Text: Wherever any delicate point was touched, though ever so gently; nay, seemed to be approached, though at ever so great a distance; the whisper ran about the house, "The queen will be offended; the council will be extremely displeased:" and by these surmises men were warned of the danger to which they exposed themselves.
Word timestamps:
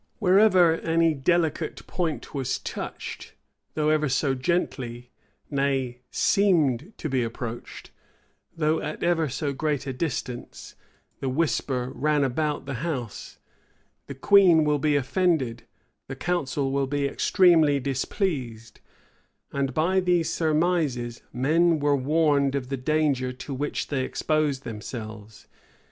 Wherever 0.17 0.79
any 0.79 1.13
delicate 1.13 1.85
point 1.85 2.33
was 2.33 2.57
touched, 2.57 3.35
though 3.75 3.89
ever 3.89 4.09
so 4.09 4.33
gently; 4.33 5.11
nay, 5.51 5.99
seemed 6.09 6.91
to 6.97 7.07
be 7.07 7.21
approached, 7.23 7.91
though 8.57 8.79
at 8.81 9.03
ever 9.03 9.29
so 9.29 9.53
great 9.53 9.85
a 9.85 9.93
distance; 9.93 10.73
the 11.19 11.29
whisper 11.29 11.91
ran 11.93 12.23
about 12.23 12.65
the 12.65 12.73
house, 12.81 13.37
"The 14.07 14.15
queen 14.15 14.63
will 14.63 14.79
be 14.79 14.95
offended; 14.95 15.65
the 16.07 16.15
council 16.15 16.71
will 16.71 16.87
be 16.87 17.05
extremely 17.05 17.79
displeased:" 17.79 18.79
and 19.51 19.71
by 19.71 19.99
these 19.99 20.33
surmises 20.33 21.21
men 21.31 21.79
were 21.79 21.95
warned 21.95 22.55
of 22.55 22.69
the 22.69 22.75
danger 22.75 23.31
to 23.33 23.53
which 23.53 23.89
they 23.89 24.03
exposed 24.03 24.63
themselves. 24.63 25.45